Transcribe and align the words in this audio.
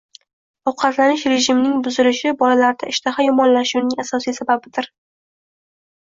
Ovqatlanish 0.69 1.25
rejimining 1.33 1.83
buzilishi 1.87 2.31
bolalarda 2.39 2.89
ishtaha 2.93 3.25
yomonlashishining 3.25 4.01
asosiy 4.05 4.35
sababidir 4.39 4.89